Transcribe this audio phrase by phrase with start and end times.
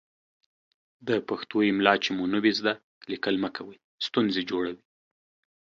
[1.07, 2.73] د پښتو املا چې مو نه وي ذده،
[3.11, 3.77] ليکل مه کوئ
[4.07, 4.83] ستونزې جوړوي.